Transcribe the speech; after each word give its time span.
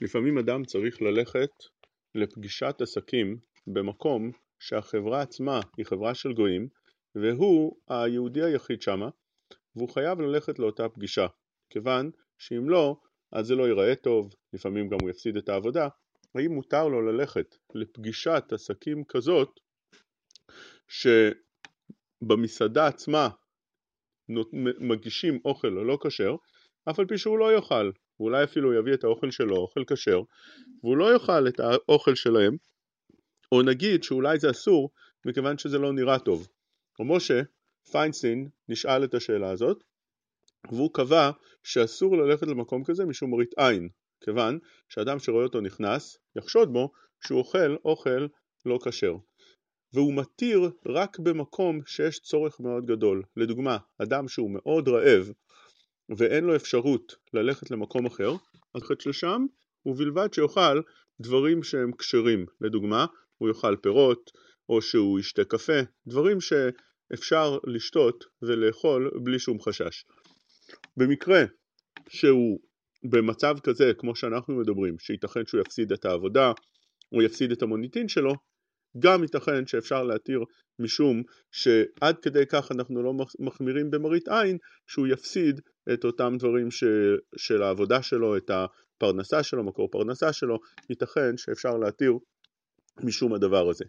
לפעמים 0.00 0.38
אדם 0.38 0.64
צריך 0.64 1.02
ללכת 1.02 1.50
לפגישת 2.14 2.76
עסקים 2.80 3.38
במקום 3.66 4.30
שהחברה 4.58 5.22
עצמה 5.22 5.60
היא 5.76 5.86
חברה 5.86 6.14
של 6.14 6.32
גויים 6.32 6.68
והוא 7.14 7.76
היהודי 7.88 8.42
היחיד 8.42 8.82
שמה 8.82 9.08
והוא 9.76 9.88
חייב 9.88 10.20
ללכת 10.20 10.58
לאותה 10.58 10.88
פגישה. 10.88 11.26
כיוון 11.70 12.10
שאם 12.38 12.70
לא 12.70 12.96
אז 13.32 13.46
זה 13.46 13.54
לא 13.54 13.64
ייראה 13.64 13.94
טוב, 13.94 14.34
לפעמים 14.52 14.88
גם 14.88 14.98
הוא 15.02 15.10
יפסיד 15.10 15.36
את 15.36 15.48
העבודה. 15.48 15.88
האם 16.34 16.52
מותר 16.52 16.88
לו 16.88 17.02
ללכת 17.02 17.56
לפגישת 17.74 18.44
עסקים 18.52 19.04
כזאת 19.04 19.60
שבמסעדה 22.22 22.86
עצמה 22.86 23.28
מגישים 24.80 25.38
אוכל 25.44 25.68
לא 25.68 25.98
כשר 26.04 26.36
אף 26.90 26.98
על 26.98 27.06
פי 27.06 27.18
שהוא 27.18 27.38
לא 27.38 27.54
יאכל 27.54 27.90
ואולי 28.20 28.44
אפילו 28.44 28.74
יביא 28.74 28.94
את 28.94 29.04
האוכל 29.04 29.30
שלו, 29.30 29.56
אוכל 29.56 29.84
כשר 29.84 30.20
והוא 30.82 30.96
לא 30.96 31.12
יאכל 31.12 31.48
את 31.48 31.60
האוכל 31.60 32.14
שלהם 32.14 32.56
או 33.52 33.62
נגיד 33.62 34.02
שאולי 34.02 34.38
זה 34.38 34.50
אסור 34.50 34.90
מכיוון 35.24 35.58
שזה 35.58 35.78
לא 35.78 35.92
נראה 35.92 36.18
טוב. 36.18 36.48
או 36.98 37.04
משה 37.04 37.42
פיינסטין 37.90 38.48
נשאל 38.68 39.04
את 39.04 39.14
השאלה 39.14 39.50
הזאת 39.50 39.84
והוא 40.70 40.94
קבע 40.94 41.30
שאסור 41.62 42.16
ללכת 42.16 42.46
למקום 42.46 42.84
כזה 42.84 43.04
משום 43.04 43.30
מראית 43.30 43.54
עין 43.56 43.88
כיוון 44.20 44.58
שאדם 44.88 45.18
שרואה 45.18 45.44
אותו 45.44 45.60
נכנס 45.60 46.18
יחשוד 46.36 46.72
בו 46.72 46.92
שהוא 47.26 47.38
אוכל 47.38 47.76
אוכל 47.84 48.26
לא 48.66 48.78
כשר. 48.84 49.14
והוא 49.92 50.14
מתיר 50.14 50.70
רק 50.86 51.18
במקום 51.18 51.80
שיש 51.86 52.20
צורך 52.20 52.60
מאוד 52.60 52.86
גדול. 52.86 53.22
לדוגמה 53.36 53.78
אדם 54.02 54.28
שהוא 54.28 54.50
מאוד 54.50 54.88
רעב 54.88 55.32
ואין 56.16 56.44
לו 56.44 56.56
אפשרות 56.56 57.14
ללכת 57.34 57.70
למקום 57.70 58.06
אחר 58.06 58.32
חץ 58.82 59.06
לשם 59.06 59.46
ובלבד 59.86 60.34
שיאכל 60.34 60.80
דברים 61.20 61.62
שהם 61.62 61.92
כשרים. 61.92 62.46
לדוגמה 62.60 63.06
הוא 63.38 63.48
יאכל 63.48 63.76
פירות 63.76 64.30
או 64.68 64.82
שהוא 64.82 65.20
ישתה 65.20 65.44
קפה 65.44 65.80
דברים 66.06 66.38
שאפשר 66.40 67.58
לשתות 67.66 68.24
ולאכול 68.42 69.10
בלי 69.22 69.38
שום 69.38 69.60
חשש. 69.60 70.04
במקרה 70.96 71.44
שהוא 72.08 72.60
במצב 73.04 73.56
כזה 73.62 73.92
כמו 73.98 74.16
שאנחנו 74.16 74.54
מדברים 74.54 74.98
שייתכן 74.98 75.46
שהוא 75.46 75.60
יפסיד 75.60 75.92
את 75.92 76.04
העבודה 76.04 76.52
הוא 77.08 77.22
יפסיד 77.22 77.52
את 77.52 77.62
המוניטין 77.62 78.08
שלו 78.08 78.34
גם 78.98 79.22
ייתכן 79.22 79.66
שאפשר 79.66 80.02
להתיר 80.02 80.44
משום 80.78 81.22
שעד 81.52 82.18
כדי 82.22 82.46
כך 82.46 82.72
אנחנו 82.72 83.02
לא 83.02 83.14
מחמירים 83.38 83.90
במראית 83.90 84.28
עין 84.28 84.58
שהוא 84.86 85.06
יפסיד 85.06 85.60
את 85.92 86.04
אותם 86.04 86.36
דברים 86.38 86.70
ש, 86.70 86.84
של 87.36 87.62
העבודה 87.62 88.02
שלו, 88.02 88.36
את 88.36 88.50
הפרנסה 88.50 89.42
שלו, 89.42 89.64
מקור 89.64 89.88
פרנסה 89.90 90.32
שלו, 90.32 90.58
ייתכן 90.90 91.36
שאפשר 91.36 91.76
להתיר 91.76 92.12
משום 93.04 93.34
הדבר 93.34 93.68
הזה. 93.68 93.84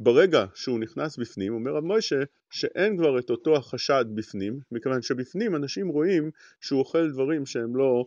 ברגע 0.00 0.44
שהוא 0.54 0.78
נכנס 0.78 1.16
בפנים, 1.16 1.54
אומר 1.54 1.72
רב 1.72 1.84
מוישה 1.84 2.22
שאין 2.50 2.96
כבר 2.96 3.18
את 3.18 3.30
אותו 3.30 3.56
החשד 3.56 4.04
בפנים, 4.14 4.58
מכיוון 4.72 5.02
שבפנים 5.02 5.56
אנשים 5.56 5.88
רואים 5.88 6.30
שהוא 6.60 6.80
אוכל 6.80 7.10
דברים 7.10 7.46
שהם 7.46 7.76
לא 7.76 8.04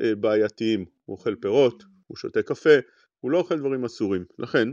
אה, 0.00 0.14
בעייתיים, 0.14 0.84
הוא 1.04 1.16
אוכל 1.16 1.34
פירות, 1.34 1.84
הוא 2.06 2.16
שותה 2.16 2.42
קפה, 2.42 2.74
הוא 3.20 3.30
לא 3.30 3.38
אוכל 3.38 3.58
דברים 3.58 3.84
אסורים, 3.84 4.24
לכן 4.38 4.68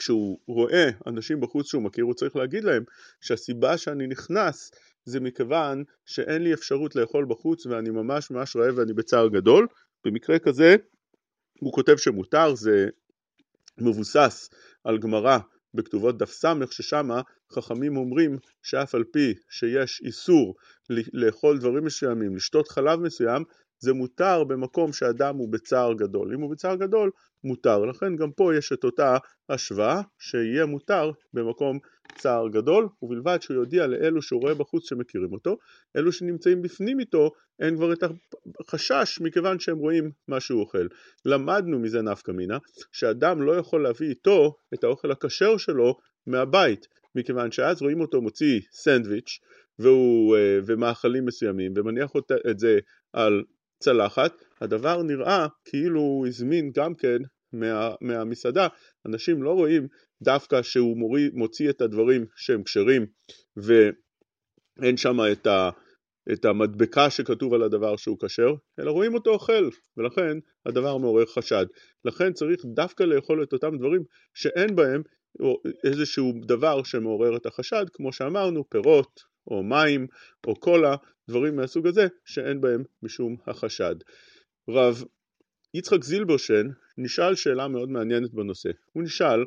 כשהוא 0.00 0.38
רואה 0.46 0.90
אנשים 1.06 1.40
בחוץ 1.40 1.66
שהוא 1.66 1.82
מכיר 1.82 2.04
הוא 2.04 2.14
צריך 2.14 2.36
להגיד 2.36 2.64
להם 2.64 2.84
שהסיבה 3.20 3.78
שאני 3.78 4.06
נכנס 4.06 4.70
זה 5.04 5.20
מכיוון 5.20 5.84
שאין 6.06 6.42
לי 6.42 6.54
אפשרות 6.54 6.96
לאכול 6.96 7.26
בחוץ 7.28 7.66
ואני 7.66 7.90
ממש 7.90 8.30
ממש 8.30 8.56
רעב 8.56 8.78
ואני 8.78 8.92
בצער 8.92 9.28
גדול. 9.28 9.66
במקרה 10.04 10.38
כזה 10.38 10.76
הוא 11.60 11.72
כותב 11.72 11.96
שמותר 11.96 12.54
זה 12.54 12.88
מבוסס 13.78 14.50
על 14.84 14.98
גמרא 14.98 15.38
בכתובות 15.74 16.18
דף 16.18 16.30
ס' 16.30 16.44
ששמה 16.70 17.20
חכמים 17.52 17.96
אומרים 17.96 18.38
שאף 18.62 18.94
על 18.94 19.04
פי 19.04 19.34
שיש 19.50 20.00
איסור 20.04 20.54
לאכול 21.12 21.58
דברים 21.58 21.84
מסוימים, 21.84 22.36
לשתות 22.36 22.68
חלב 22.68 23.00
מסוים, 23.00 23.44
זה 23.80 23.92
מותר 23.92 24.44
במקום 24.44 24.92
שאדם 24.92 25.36
הוא 25.36 25.48
בצער 25.48 25.92
גדול. 25.92 26.34
אם 26.34 26.40
הוא 26.40 26.50
בצער 26.50 26.76
גדול, 26.76 27.10
מותר. 27.44 27.84
לכן 27.84 28.16
גם 28.16 28.32
פה 28.32 28.56
יש 28.56 28.72
את 28.72 28.84
אותה 28.84 29.16
השוואה 29.48 30.00
שיהיה 30.18 30.66
מותר 30.66 31.10
במקום 31.34 31.78
צער 32.18 32.48
גדול, 32.48 32.88
ובלבד 33.02 33.42
שהוא 33.42 33.56
יודיע 33.56 33.86
לאלו 33.86 34.22
שהוא 34.22 34.40
רואה 34.40 34.54
בחוץ 34.54 34.88
שמכירים 34.88 35.32
אותו, 35.32 35.56
אלו 35.96 36.12
שנמצאים 36.12 36.62
בפנים 36.62 37.00
איתו, 37.00 37.30
אין 37.60 37.76
כבר 37.76 37.92
את 37.92 38.04
החשש 38.60 39.20
מכיוון 39.20 39.58
שהם 39.58 39.78
רואים 39.78 40.10
מה 40.28 40.40
שהוא 40.40 40.60
אוכל. 40.60 40.86
למדנו 41.24 41.78
מזה 41.78 42.02
נפקא 42.02 42.32
מינה, 42.32 42.58
שאדם 42.92 43.42
לא 43.42 43.56
יכול 43.56 43.82
להביא 43.82 44.08
איתו 44.08 44.56
את 44.74 44.84
האוכל 44.84 45.10
הכשר 45.10 45.56
שלו 45.56 45.96
מהבית, 46.26 46.86
מכיוון 47.14 47.52
שאז 47.52 47.82
רואים 47.82 48.00
אותו 48.00 48.22
מוציא 48.22 48.60
סנדוויץ' 48.72 49.38
והוא, 49.78 50.36
אה, 50.36 50.58
ומאכלים 50.66 51.24
מסוימים 51.24 51.72
ומניח 51.76 52.10
את 52.50 52.58
זה 52.58 52.78
על 53.12 53.44
צלחת, 53.82 54.32
הדבר 54.60 55.02
נראה 55.02 55.46
כאילו 55.64 56.00
הוא 56.00 56.26
הזמין 56.26 56.70
גם 56.74 56.94
כן 56.94 57.18
מה, 57.52 57.94
מהמסעדה, 58.00 58.68
אנשים 59.06 59.42
לא 59.42 59.50
רואים 59.50 59.88
דווקא 60.22 60.62
שהוא 60.62 60.96
מוריד, 60.96 61.34
מוציא 61.34 61.70
את 61.70 61.80
הדברים 61.80 62.26
שהם 62.36 62.62
כשרים 62.62 63.06
ואין 63.56 64.96
שם 64.96 65.16
את, 65.32 65.46
ה, 65.46 65.70
את 66.32 66.44
המדבקה 66.44 67.10
שכתוב 67.10 67.54
על 67.54 67.62
הדבר 67.62 67.96
שהוא 67.96 68.18
כשר, 68.24 68.54
אלא 68.80 68.90
רואים 68.90 69.14
אותו 69.14 69.30
אוכל, 69.30 69.68
ולכן 69.96 70.38
הדבר 70.66 70.96
מעורר 70.96 71.26
חשד. 71.26 71.66
לכן 72.04 72.32
צריך 72.32 72.60
דווקא 72.64 73.02
לאכול 73.02 73.42
את 73.42 73.52
אותם 73.52 73.78
דברים 73.78 74.02
שאין 74.34 74.76
בהם 74.76 75.02
איזשהו 75.84 76.32
דבר 76.46 76.82
שמעורר 76.82 77.36
את 77.36 77.46
החשד, 77.46 77.84
כמו 77.92 78.12
שאמרנו, 78.12 78.64
פירות 78.68 79.20
או 79.50 79.62
מים 79.62 80.06
או 80.46 80.54
קולה, 80.54 80.96
דברים 81.28 81.56
מהסוג 81.56 81.86
הזה 81.86 82.06
שאין 82.24 82.60
בהם 82.60 82.82
משום 83.02 83.36
החשד. 83.46 83.94
רב 84.68 85.04
יצחק 85.74 86.04
זילברשן 86.04 86.66
נשאל 86.98 87.34
שאלה 87.34 87.68
מאוד 87.68 87.88
מעניינת 87.88 88.34
בנושא. 88.34 88.70
הוא 88.92 89.02
נשאל 89.02 89.44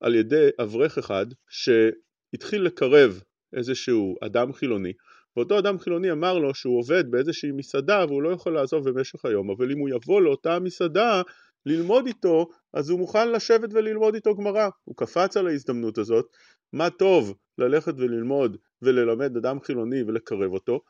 על 0.00 0.14
ידי 0.14 0.48
אברך 0.62 0.98
אחד 0.98 1.26
שהתחיל 1.48 2.62
לקרב 2.62 3.22
איזשהו 3.56 4.16
אדם 4.20 4.52
חילוני 4.52 4.92
ואותו 5.36 5.58
אדם 5.58 5.78
חילוני 5.78 6.12
אמר 6.12 6.38
לו 6.38 6.54
שהוא 6.54 6.78
עובד 6.78 7.10
באיזושהי 7.10 7.52
מסעדה 7.52 8.04
והוא 8.08 8.22
לא 8.22 8.28
יכול 8.28 8.54
לעזוב 8.54 8.90
במשך 8.90 9.24
היום 9.24 9.50
אבל 9.50 9.72
אם 9.72 9.78
הוא 9.78 9.88
יבוא 9.88 10.20
לאותה 10.20 10.58
מסעדה 10.58 11.22
ללמוד 11.66 12.06
איתו 12.06 12.48
אז 12.74 12.90
הוא 12.90 12.98
מוכן 12.98 13.32
לשבת 13.32 13.68
וללמוד 13.72 14.14
איתו 14.14 14.34
גמרא 14.34 14.68
הוא 14.84 14.96
קפץ 14.96 15.36
על 15.36 15.46
ההזדמנות 15.46 15.98
הזאת 15.98 16.26
מה 16.72 16.90
טוב 16.90 17.34
ללכת 17.58 17.94
וללמוד 17.96 18.56
וללמד 18.84 19.36
אדם 19.36 19.60
חילוני 19.60 20.02
ולקרב 20.02 20.52
אותו 20.52 20.80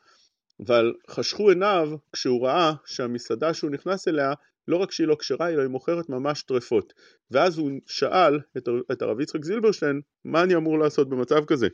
אבל 0.65 0.93
חשכו 1.09 1.49
עיניו 1.49 1.89
כשהוא 2.13 2.47
ראה 2.47 2.73
שהמסעדה 2.85 3.53
שהוא 3.53 3.71
נכנס 3.71 4.07
אליה 4.07 4.33
לא 4.67 4.77
רק 4.77 4.91
שהיא 4.91 5.07
לא 5.07 5.15
כשרה 5.19 5.49
אלא 5.49 5.61
היא 5.61 5.69
מוכרת 5.69 6.09
ממש 6.09 6.43
טרפות. 6.43 6.93
ואז 7.31 7.57
הוא 7.57 7.71
שאל 7.85 8.39
את, 8.57 8.69
את 8.91 9.01
הרב 9.01 9.19
יצחק 9.19 9.45
זילברשטיין 9.45 10.01
מה 10.25 10.43
אני 10.43 10.55
אמור 10.55 10.79
לעשות 10.79 11.09
במצב 11.09 11.45
כזה? 11.45 11.67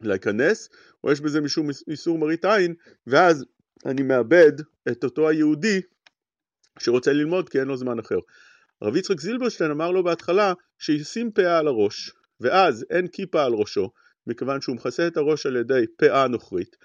להיכנס? 0.00 0.68
או 1.04 1.12
יש 1.12 1.20
בזה 1.20 1.40
משום 1.40 1.68
איסור 1.88 2.18
מראית 2.18 2.44
עין? 2.44 2.74
ואז 3.06 3.44
אני 3.86 4.02
מאבד 4.02 4.52
את 4.88 5.04
אותו 5.04 5.28
היהודי 5.28 5.80
שרוצה 6.78 7.12
ללמוד 7.12 7.48
כי 7.48 7.60
אין 7.60 7.68
לו 7.68 7.76
זמן 7.76 7.98
אחר. 7.98 8.18
הרב 8.82 8.96
יצחק 8.96 9.20
זילברשטיין 9.20 9.70
אמר 9.70 9.90
לו 9.90 10.04
בהתחלה 10.04 10.52
שישים 10.78 11.32
פאה 11.32 11.58
על 11.58 11.66
הראש 11.66 12.12
ואז 12.40 12.86
אין 12.90 13.08
כיפה 13.08 13.44
על 13.44 13.52
ראשו 13.52 13.90
מכיוון 14.26 14.60
שהוא 14.60 14.76
מכסה 14.76 15.06
את 15.06 15.16
הראש 15.16 15.46
על 15.46 15.56
ידי 15.56 15.84
פאה 15.96 16.28
נוכרית 16.28 16.76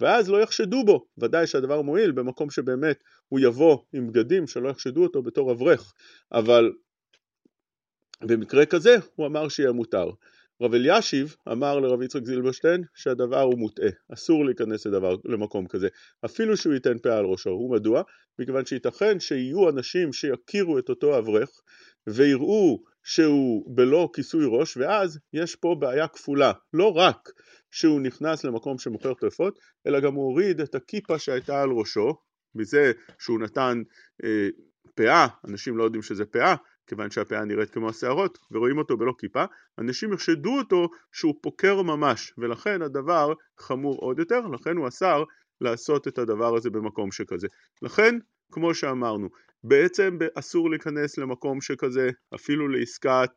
ואז 0.00 0.30
לא 0.30 0.42
יחשדו 0.42 0.84
בו, 0.84 1.06
ודאי 1.18 1.46
שהדבר 1.46 1.82
מועיל 1.82 2.12
במקום 2.12 2.50
שבאמת 2.50 3.02
הוא 3.28 3.40
יבוא 3.40 3.78
עם 3.92 4.06
בגדים 4.06 4.46
שלא 4.46 4.68
יחשדו 4.68 5.02
אותו 5.02 5.22
בתור 5.22 5.52
אברך, 5.52 5.94
אבל 6.32 6.72
במקרה 8.22 8.66
כזה 8.66 8.96
הוא 9.14 9.26
אמר 9.26 9.48
שיהיה 9.48 9.72
מותר. 9.72 10.10
רב 10.62 10.74
אלישיב 10.74 11.36
אמר 11.52 11.80
לרב 11.80 12.02
יצחק 12.02 12.24
זילברשטיין 12.24 12.84
שהדבר 12.94 13.40
הוא 13.40 13.58
מוטעה, 13.58 13.88
אסור 14.12 14.44
להיכנס 14.44 14.86
לדבר, 14.86 15.16
למקום 15.24 15.66
כזה, 15.66 15.88
אפילו 16.24 16.56
שהוא 16.56 16.74
ייתן 16.74 16.98
פאה 16.98 17.18
על 17.18 17.24
ראשו, 17.24 17.50
ומדוע? 17.50 18.02
מכיוון 18.38 18.66
שייתכן 18.66 19.20
שיהיו 19.20 19.68
אנשים 19.70 20.12
שיכירו 20.12 20.78
את 20.78 20.88
אותו 20.88 21.18
אברך 21.18 21.50
ויראו 22.06 22.82
שהוא 23.06 23.76
בלא 23.76 24.08
כיסוי 24.12 24.44
ראש 24.48 24.76
ואז 24.76 25.18
יש 25.32 25.56
פה 25.56 25.76
בעיה 25.78 26.08
כפולה, 26.08 26.52
לא 26.72 26.92
רק 26.96 27.30
שהוא 27.70 28.00
נכנס 28.00 28.44
למקום 28.44 28.78
שמוכר 28.78 29.14
טרפות, 29.14 29.58
אלא 29.86 30.00
גם 30.00 30.14
הוא 30.14 30.24
הוריד 30.24 30.60
את 30.60 30.74
הכיפה 30.74 31.18
שהייתה 31.18 31.62
על 31.62 31.70
ראשו, 31.70 32.16
מזה 32.54 32.92
שהוא 33.18 33.40
נתן 33.40 33.82
אה, 34.24 34.48
פאה, 34.94 35.26
אנשים 35.48 35.76
לא 35.76 35.84
יודעים 35.84 36.02
שזה 36.02 36.24
פאה, 36.24 36.54
כיוון 36.86 37.10
שהפאה 37.10 37.44
נראית 37.44 37.70
כמו 37.70 37.88
השערות, 37.88 38.38
ורואים 38.50 38.78
אותו 38.78 38.96
בלא 38.96 39.12
כיפה, 39.18 39.44
אנשים 39.78 40.12
יחשדו 40.12 40.58
אותו 40.58 40.88
שהוא 41.12 41.34
פוקר 41.42 41.82
ממש, 41.82 42.32
ולכן 42.38 42.82
הדבר 42.82 43.32
חמור 43.58 43.98
עוד 43.98 44.18
יותר, 44.18 44.40
לכן 44.40 44.76
הוא 44.76 44.88
אסר 44.88 45.24
לעשות 45.60 46.08
את 46.08 46.18
הדבר 46.18 46.56
הזה 46.56 46.70
במקום 46.70 47.12
שכזה. 47.12 47.46
לכן 47.82 48.18
כמו 48.52 48.74
שאמרנו, 48.74 49.28
בעצם 49.68 50.18
אסור 50.34 50.70
להיכנס 50.70 51.18
למקום 51.18 51.60
שכזה, 51.60 52.10
אפילו 52.34 52.68
לעסקת, 52.68 53.30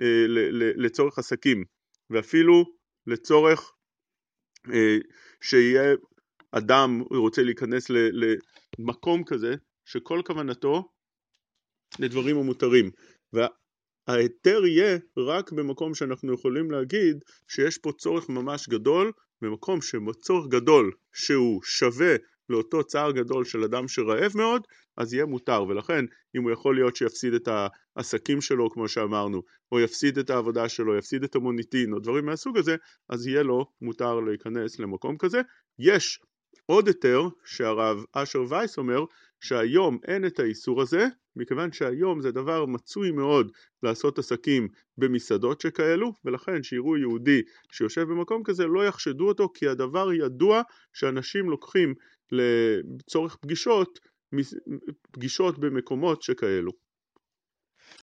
אה, 0.00 0.24
לצורך 0.76 1.18
עסקים, 1.18 1.64
ואפילו 2.10 2.64
לצורך 3.06 3.72
אה, 4.72 4.98
שיהיה 5.40 5.94
אדם 6.52 7.00
רוצה 7.10 7.42
להיכנס 7.42 7.86
למקום 8.78 9.24
כזה, 9.24 9.54
שכל 9.84 10.20
כוונתו 10.26 10.88
לדברים 11.98 12.36
המותרים. 12.36 12.90
וההיתר 13.32 14.66
יהיה 14.66 14.98
רק 15.16 15.52
במקום 15.52 15.94
שאנחנו 15.94 16.34
יכולים 16.34 16.70
להגיד 16.70 17.24
שיש 17.48 17.78
פה 17.78 17.92
צורך 17.98 18.28
ממש 18.28 18.68
גדול, 18.68 19.12
במקום 19.42 19.78
שצורך 19.82 20.46
גדול 20.48 20.92
שהוא 21.12 21.62
שווה 21.62 22.16
לאותו 22.50 22.84
צער 22.84 23.10
גדול 23.12 23.44
של 23.44 23.64
אדם 23.64 23.88
שרעב 23.88 24.32
מאוד, 24.34 24.62
אז 24.96 25.14
יהיה 25.14 25.26
מותר, 25.26 25.64
ולכן 25.68 26.04
אם 26.36 26.42
הוא 26.42 26.50
יכול 26.50 26.74
להיות 26.74 26.96
שיפסיד 26.96 27.34
את 27.34 27.48
העסקים 27.96 28.40
שלו 28.40 28.70
כמו 28.70 28.88
שאמרנו, 28.88 29.42
או 29.72 29.80
יפסיד 29.80 30.18
את 30.18 30.30
העבודה 30.30 30.68
שלו, 30.68 30.98
יפסיד 30.98 31.24
את 31.24 31.34
המוניטין, 31.34 31.92
או 31.92 31.98
דברים 31.98 32.26
מהסוג 32.26 32.58
הזה, 32.58 32.76
אז 33.08 33.26
יהיה 33.26 33.42
לו 33.42 33.66
מותר 33.82 34.20
להיכנס 34.20 34.78
למקום 34.78 35.16
כזה. 35.18 35.40
יש 35.78 36.20
עוד 36.66 36.86
היתר 36.86 37.22
שהרב 37.44 38.04
אשר 38.12 38.42
וייס 38.48 38.78
אומר 38.78 39.04
שהיום 39.40 39.98
אין 40.08 40.26
את 40.26 40.38
האיסור 40.38 40.82
הזה 40.82 41.06
מכיוון 41.36 41.72
שהיום 41.72 42.20
זה 42.20 42.32
דבר 42.32 42.66
מצוי 42.66 43.10
מאוד 43.10 43.52
לעשות 43.82 44.18
עסקים 44.18 44.68
במסעדות 44.98 45.60
שכאלו 45.60 46.12
ולכן 46.24 46.62
שיראו 46.62 46.96
יהודי 46.96 47.42
שיושב 47.72 48.02
במקום 48.02 48.42
כזה 48.42 48.66
לא 48.66 48.86
יחשדו 48.86 49.28
אותו 49.28 49.48
כי 49.54 49.68
הדבר 49.68 50.12
ידוע 50.12 50.62
שאנשים 50.92 51.50
לוקחים 51.50 51.94
לצורך 52.32 53.36
פגישות 53.36 53.98
פגישות 55.12 55.58
במקומות 55.58 56.22
שכאלו 56.22 56.72